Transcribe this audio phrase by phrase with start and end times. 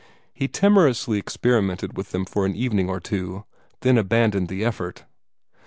[0.33, 3.45] He timorously experimented with them for an evening or two,
[3.81, 5.05] then abandoned the effort.